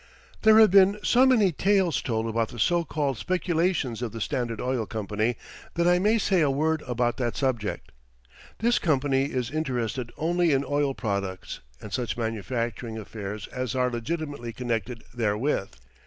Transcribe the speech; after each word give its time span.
There 0.41 0.57
have 0.57 0.71
been 0.71 0.97
so 1.03 1.27
many 1.27 1.51
tales 1.51 2.01
told 2.01 2.25
about 2.27 2.47
the 2.49 2.57
so 2.57 2.83
called 2.83 3.19
speculations 3.19 4.01
of 4.01 4.11
the 4.13 4.19
Standard 4.19 4.59
Oil 4.59 4.87
Company 4.87 5.37
that 5.75 5.87
I 5.87 5.99
may 5.99 6.17
say 6.17 6.41
a 6.41 6.49
word 6.49 6.81
about 6.87 7.17
that 7.17 7.37
subject. 7.37 7.91
This 8.57 8.79
company 8.79 9.25
is 9.25 9.51
interested 9.51 10.11
only 10.17 10.53
in 10.53 10.65
oil 10.67 10.95
products 10.95 11.59
and 11.79 11.93
such 11.93 12.17
manufacturing 12.17 12.97
affairs 12.97 13.45
as 13.49 13.75
are 13.75 13.91
legitimately 13.91 14.53
connected 14.53 15.03
therewith. 15.13 15.69